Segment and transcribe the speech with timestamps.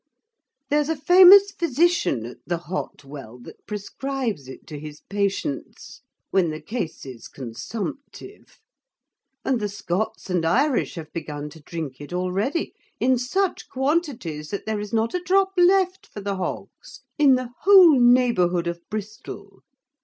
[0.71, 6.49] There's a famous physician at the Hot Well, that prescribes it to his patience, when
[6.49, 8.57] the case is consumptive;
[9.45, 14.65] and the Scots and Irish have begun to drink it already, in such quantities, that
[14.65, 19.59] there is not a drop left for the hogs in the whole neighbourhood of Bristol.